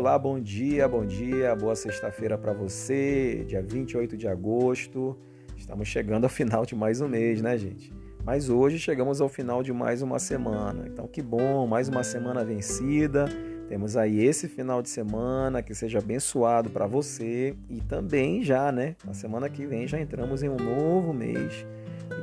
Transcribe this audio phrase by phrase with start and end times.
[0.00, 5.14] olá, bom dia, bom dia, boa sexta-feira para você, dia 28 de agosto.
[5.58, 7.92] Estamos chegando ao final de mais um mês, né, gente?
[8.24, 10.86] Mas hoje chegamos ao final de mais uma semana.
[10.86, 13.26] Então, que bom, mais uma semana vencida.
[13.68, 18.96] Temos aí esse final de semana que seja abençoado para você e também já, né?
[19.04, 21.66] Na semana que vem já entramos em um novo mês.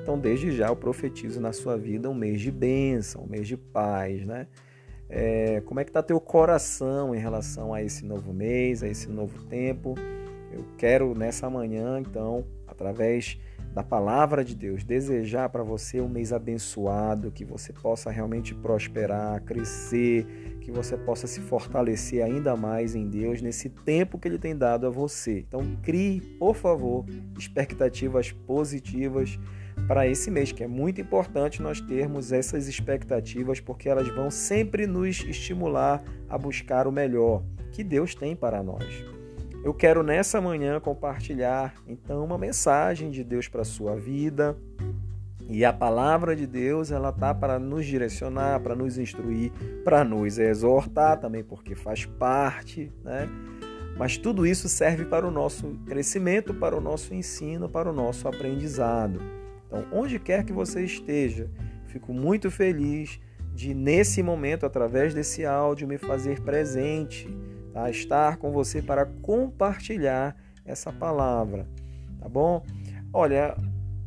[0.02, 3.56] Então, desde já eu profetizo na sua vida um mês de bênção, um mês de
[3.56, 4.48] paz, né?
[5.10, 9.08] É, como é que está teu coração em relação a esse novo mês, a esse
[9.10, 9.96] novo tempo?
[10.52, 13.40] Eu quero nessa manhã, então, através
[13.74, 19.42] da palavra de Deus, desejar para você um mês abençoado, que você possa realmente prosperar,
[19.44, 20.26] crescer,
[20.62, 24.88] que você possa se fortalecer ainda mais em Deus nesse tempo que Ele tem dado
[24.88, 25.46] a você.
[25.48, 27.06] Então, crie, por favor,
[27.38, 29.40] expectativas positivas
[29.88, 34.86] para esse mês, que é muito importante nós termos essas expectativas, porque elas vão sempre
[34.86, 39.06] nos estimular a buscar o melhor que Deus tem para nós.
[39.64, 44.58] Eu quero nessa manhã compartilhar então uma mensagem de Deus para a sua vida.
[45.50, 49.52] E a palavra de Deus, ela tá para nos direcionar, para nos instruir,
[49.84, 53.30] para nos exortar também, porque faz parte, né?
[53.98, 58.28] Mas tudo isso serve para o nosso crescimento, para o nosso ensino, para o nosso
[58.28, 59.22] aprendizado.
[59.68, 61.50] Então, onde quer que você esteja,
[61.88, 63.20] fico muito feliz
[63.54, 67.28] de, nesse momento, através desse áudio, me fazer presente,
[67.74, 67.90] tá?
[67.90, 71.68] estar com você para compartilhar essa palavra,
[72.20, 72.64] tá bom?
[73.12, 73.56] Olha,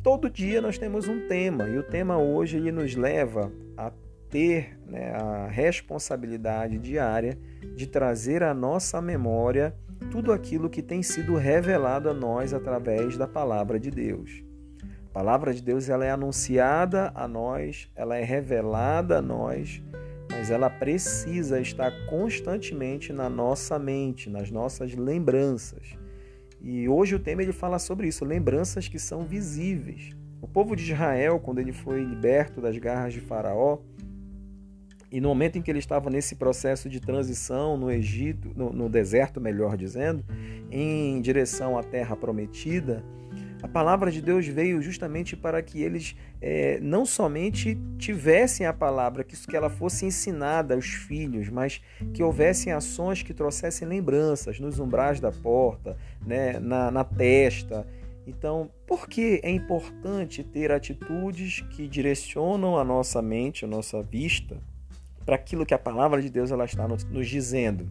[0.01, 3.91] todo dia nós temos um tema e o tema hoje ele nos leva a
[4.29, 7.37] ter né, a responsabilidade diária
[7.75, 9.75] de trazer à nossa memória
[10.09, 14.50] tudo aquilo que tem sido revelado a nós através da palavra de Deus.
[15.11, 19.83] A palavra de Deus ela é anunciada a nós, ela é revelada a nós,
[20.31, 25.97] mas ela precisa estar constantemente na nossa mente, nas nossas lembranças.
[26.61, 30.11] E hoje o tema ele fala sobre isso, lembranças que são visíveis.
[30.41, 33.79] O povo de Israel, quando ele foi liberto das garras de Faraó,
[35.11, 38.87] e no momento em que ele estava nesse processo de transição no Egito, no, no
[38.87, 40.23] deserto, melhor dizendo,
[40.71, 43.03] em direção à terra prometida,
[43.61, 49.23] a palavra de Deus veio justamente para que eles é, não somente tivessem a palavra,
[49.23, 51.81] que, que ela fosse ensinada aos filhos, mas
[52.13, 55.95] que houvessem ações que trouxessem lembranças nos umbrais da porta,
[56.25, 57.85] né, na, na testa.
[58.25, 64.57] Então, por que é importante ter atitudes que direcionam a nossa mente, a nossa vista,
[65.23, 67.87] para aquilo que a palavra de Deus ela está nos dizendo?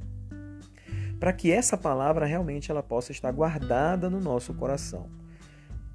[1.21, 5.20] Para que essa palavra realmente ela possa estar guardada no nosso coração.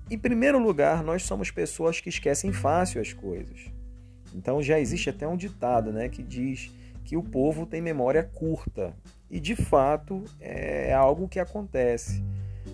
[0.09, 3.71] Em primeiro lugar, nós somos pessoas que esquecem fácil as coisas.
[4.35, 6.71] Então já existe até um ditado né, que diz
[7.03, 8.93] que o povo tem memória curta.
[9.31, 12.23] E de fato é algo que acontece.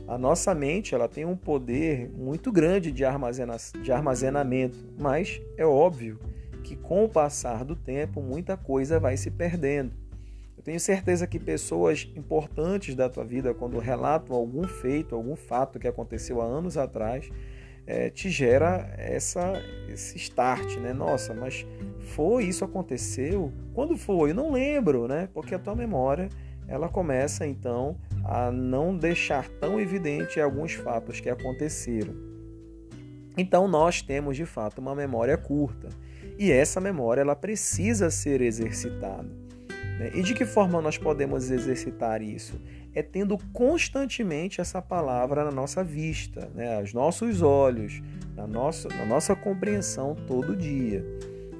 [0.07, 5.65] A nossa mente ela tem um poder muito grande de, armazena de armazenamento, mas é
[5.65, 6.19] óbvio
[6.63, 9.93] que com o passar do tempo muita coisa vai se perdendo.
[10.61, 15.79] Eu tenho certeza que pessoas importantes da tua vida, quando relatam algum feito, algum fato
[15.79, 17.31] que aconteceu há anos atrás,
[17.87, 19.53] é, te gera essa,
[19.89, 20.93] esse start, né?
[20.93, 21.65] Nossa, mas
[22.13, 23.51] foi isso aconteceu?
[23.73, 24.29] Quando foi?
[24.29, 25.27] Eu não lembro, né?
[25.33, 26.29] Porque a tua memória
[26.67, 32.13] ela começa então a não deixar tão evidente alguns fatos que aconteceram.
[33.35, 35.89] Então nós temos de fato uma memória curta
[36.37, 39.41] e essa memória ela precisa ser exercitada.
[40.01, 40.09] Né?
[40.15, 42.59] E de que forma nós podemos exercitar isso?
[42.91, 46.75] É tendo constantemente essa palavra na nossa vista, né?
[46.77, 48.01] aos nossos olhos,
[48.35, 51.05] na nossa, na nossa compreensão todo dia.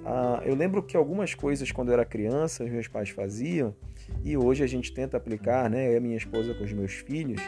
[0.04, 3.76] Ah, eu lembro que algumas coisas quando eu era criança, os meus pais faziam,
[4.24, 5.88] e hoje a gente tenta aplicar, né?
[5.88, 7.40] Eu e a minha esposa com os meus filhos,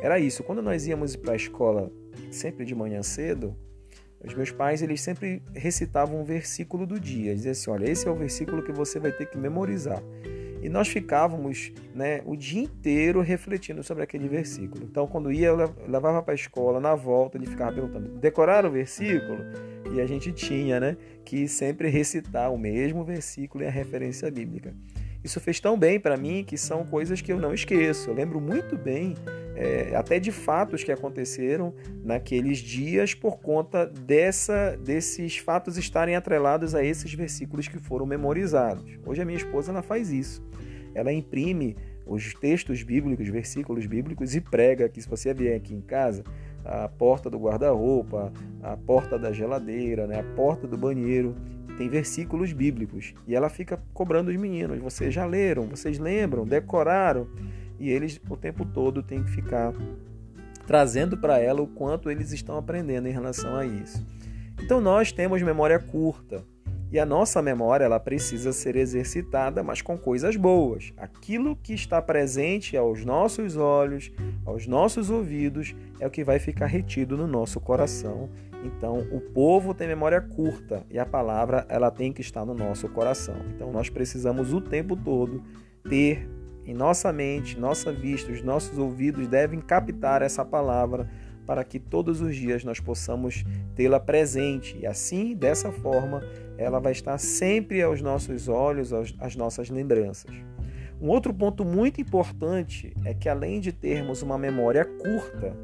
[0.00, 0.44] era isso.
[0.44, 1.90] Quando nós íamos para a escola
[2.30, 3.56] sempre de manhã cedo,
[4.24, 7.34] os meus pais eles sempre recitavam um versículo do dia.
[7.34, 10.00] Diziam assim: olha, esse é o versículo que você vai ter que memorizar.
[10.66, 14.82] E nós ficávamos né, o dia inteiro refletindo sobre aquele versículo.
[14.82, 18.72] Então, quando ia, eu levava para a escola, na volta, ele ficava perguntando: decoraram o
[18.72, 19.38] versículo?
[19.94, 24.74] E a gente tinha né, que sempre recitar o mesmo versículo e a referência bíblica.
[25.26, 28.10] Isso fez tão bem para mim que são coisas que eu não esqueço.
[28.10, 29.16] Eu lembro muito bem,
[29.56, 31.74] é, até de fatos que aconteceram
[32.04, 38.84] naqueles dias por conta dessa, desses fatos estarem atrelados a esses versículos que foram memorizados.
[39.04, 40.46] Hoje a minha esposa ela faz isso.
[40.94, 41.76] Ela imprime
[42.06, 46.22] os textos bíblicos, versículos bíblicos e prega que se você vier aqui em casa,
[46.64, 48.32] a porta do guarda-roupa,
[48.62, 51.34] a porta da geladeira, né, a porta do banheiro,
[51.76, 54.78] tem versículos bíblicos e ela fica cobrando os meninos.
[54.78, 55.66] Vocês já leram?
[55.66, 56.44] Vocês lembram?
[56.44, 57.28] Decoraram?
[57.78, 59.72] E eles o tempo todo têm que ficar
[60.66, 64.04] trazendo para ela o quanto eles estão aprendendo em relação a isso.
[64.62, 66.42] Então nós temos memória curta
[66.90, 70.92] e a nossa memória ela precisa ser exercitada, mas com coisas boas.
[70.96, 74.12] Aquilo que está presente aos nossos olhos,
[74.44, 78.30] aos nossos ouvidos, é o que vai ficar retido no nosso coração.
[78.66, 82.88] Então, o povo tem memória curta e a palavra ela tem que estar no nosso
[82.88, 83.36] coração.
[83.54, 85.42] Então, nós precisamos o tempo todo
[85.88, 86.28] ter
[86.64, 91.08] em nossa mente, nossa vista, os nossos ouvidos devem captar essa palavra
[91.46, 93.44] para que todos os dias nós possamos
[93.76, 96.20] tê-la presente e assim, dessa forma,
[96.58, 100.34] ela vai estar sempre aos nossos olhos, às nossas lembranças.
[101.00, 105.56] Um outro ponto muito importante é que além de termos uma memória curta,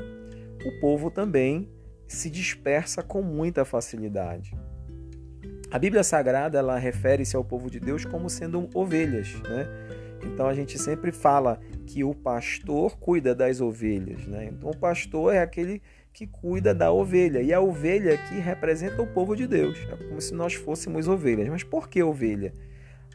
[0.64, 1.68] o povo também
[2.14, 4.56] se dispersa com muita facilidade.
[5.70, 9.66] A Bíblia Sagrada ela refere-se ao povo de Deus como sendo ovelhas, né?
[10.22, 14.50] Então a gente sempre fala que o pastor cuida das ovelhas, né?
[14.52, 15.82] Então o pastor é aquele
[16.12, 20.20] que cuida da ovelha e a ovelha aqui representa o povo de Deus, é como
[20.20, 21.48] se nós fôssemos ovelhas.
[21.48, 22.52] Mas por que ovelha?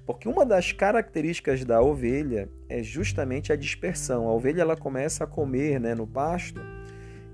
[0.05, 4.27] Porque uma das características da ovelha é justamente a dispersão.
[4.27, 6.59] A ovelha ela começa a comer né, no pasto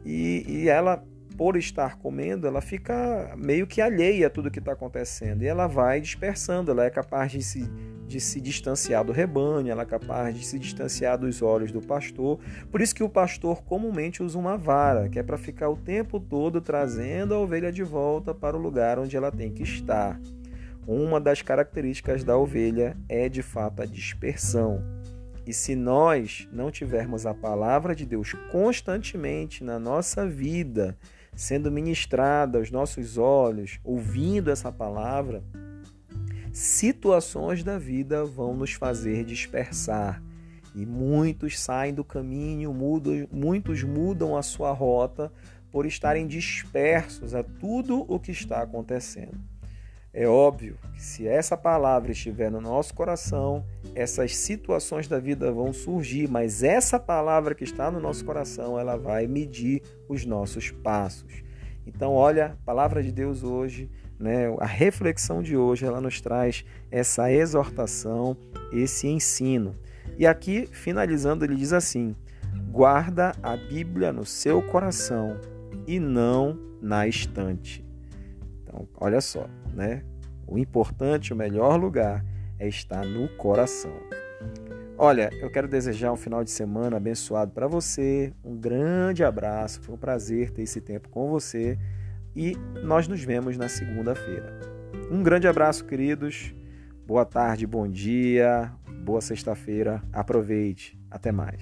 [0.04, 1.06] e, e ela
[1.38, 5.68] por estar comendo, ela fica meio que alheia a tudo que está acontecendo e ela
[5.68, 6.72] vai dispersando.
[6.72, 7.70] Ela é capaz de se,
[8.08, 12.40] de se distanciar do rebanho, ela é capaz de se distanciar dos olhos do pastor.
[12.72, 16.20] Por isso que o pastor comumente usa uma vara, que é para ficar o tempo
[16.20, 20.20] todo trazendo a ovelha de volta para o lugar onde ela tem que estar.
[20.86, 24.84] Uma das características da ovelha é de fato a dispersão.
[25.46, 30.98] E se nós não tivermos a palavra de Deus constantemente na nossa vida,
[31.36, 35.44] sendo ministrada aos nossos olhos, ouvindo essa palavra,
[36.52, 40.22] situações da vida vão nos fazer dispersar.
[40.76, 45.32] E muitos saem do caminho, mudam, muitos mudam a sua rota
[45.72, 49.53] por estarem dispersos a tudo o que está acontecendo.
[50.14, 53.66] É óbvio que se essa palavra estiver no nosso coração,
[53.96, 58.96] essas situações da vida vão surgir, mas essa palavra que está no nosso coração, ela
[58.96, 61.44] vai medir os nossos passos.
[61.88, 63.90] Então, olha, a palavra de Deus hoje,
[64.20, 68.38] né, a reflexão de hoje, ela nos traz essa exortação,
[68.72, 69.76] esse ensino.
[70.16, 72.16] E aqui, finalizando, ele diz assim:
[72.70, 75.40] guarda a Bíblia no seu coração
[75.88, 77.83] e não na estante.
[78.74, 80.04] Então, olha só, né?
[80.48, 82.26] O importante, o melhor lugar
[82.58, 83.94] é estar no coração.
[84.98, 88.34] Olha, eu quero desejar um final de semana abençoado para você.
[88.44, 89.82] Um grande abraço.
[89.82, 91.78] Foi um prazer ter esse tempo com você
[92.36, 94.60] e nós nos vemos na segunda-feira.
[95.12, 96.54] Um grande abraço, queridos.
[97.06, 98.72] Boa tarde, bom dia,
[99.04, 100.02] boa sexta-feira.
[100.12, 100.98] Aproveite.
[101.12, 101.62] Até mais.